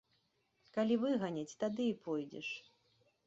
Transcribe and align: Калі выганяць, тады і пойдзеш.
Калі 0.77 0.97
выганяць, 1.03 1.57
тады 1.63 1.83
і 1.91 1.93
пойдзеш. 2.07 2.47